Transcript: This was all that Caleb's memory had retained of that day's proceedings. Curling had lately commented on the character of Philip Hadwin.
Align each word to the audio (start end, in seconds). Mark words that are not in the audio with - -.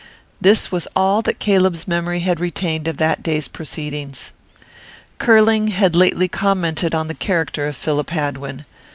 This 0.41 0.71
was 0.71 0.87
all 0.95 1.21
that 1.21 1.37
Caleb's 1.37 1.87
memory 1.87 2.21
had 2.21 2.39
retained 2.39 2.87
of 2.87 2.97
that 2.97 3.21
day's 3.21 3.47
proceedings. 3.47 4.31
Curling 5.19 5.67
had 5.67 5.95
lately 5.95 6.27
commented 6.27 6.95
on 6.95 7.07
the 7.07 7.13
character 7.13 7.67
of 7.67 7.75
Philip 7.75 8.09
Hadwin. 8.09 8.65